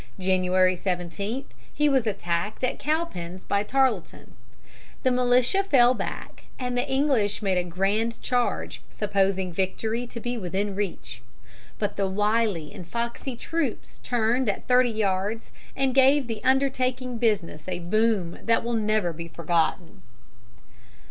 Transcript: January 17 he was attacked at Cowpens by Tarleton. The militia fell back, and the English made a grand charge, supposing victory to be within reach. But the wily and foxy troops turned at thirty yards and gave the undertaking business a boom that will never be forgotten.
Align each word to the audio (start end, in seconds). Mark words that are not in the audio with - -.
January 0.17 0.75
17 0.75 1.45
he 1.71 1.87
was 1.87 2.07
attacked 2.07 2.63
at 2.63 2.79
Cowpens 2.79 3.45
by 3.47 3.61
Tarleton. 3.61 4.33
The 5.03 5.11
militia 5.11 5.63
fell 5.63 5.93
back, 5.93 6.45
and 6.57 6.75
the 6.75 6.89
English 6.91 7.43
made 7.43 7.59
a 7.59 7.63
grand 7.63 8.19
charge, 8.19 8.81
supposing 8.89 9.53
victory 9.53 10.07
to 10.07 10.19
be 10.19 10.39
within 10.39 10.73
reach. 10.73 11.21
But 11.77 11.97
the 11.97 12.07
wily 12.07 12.73
and 12.73 12.87
foxy 12.87 13.35
troops 13.35 13.99
turned 13.99 14.49
at 14.49 14.67
thirty 14.67 14.89
yards 14.89 15.51
and 15.75 15.93
gave 15.93 16.25
the 16.25 16.43
undertaking 16.43 17.19
business 17.19 17.67
a 17.67 17.77
boom 17.77 18.39
that 18.43 18.63
will 18.63 18.73
never 18.73 19.13
be 19.13 19.27
forgotten. 19.27 20.01